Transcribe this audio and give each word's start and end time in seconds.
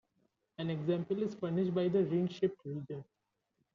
An 0.57 0.71
example 0.71 1.21
is 1.21 1.35
furnished 1.35 1.75
by 1.75 1.87
the 1.87 2.03
ring-shaped 2.03 2.65
region. 2.65 3.03